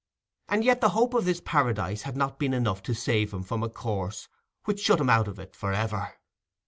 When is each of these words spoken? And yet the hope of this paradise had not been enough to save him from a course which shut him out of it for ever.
And 0.49 0.63
yet 0.65 0.81
the 0.81 0.89
hope 0.97 1.13
of 1.13 1.25
this 1.25 1.43
paradise 1.45 2.01
had 2.01 2.17
not 2.17 2.39
been 2.39 2.55
enough 2.55 2.81
to 2.81 2.95
save 2.95 3.31
him 3.31 3.43
from 3.43 3.61
a 3.61 3.69
course 3.69 4.27
which 4.65 4.79
shut 4.81 4.99
him 4.99 5.11
out 5.11 5.27
of 5.27 5.37
it 5.37 5.55
for 5.55 5.73
ever. 5.73 6.15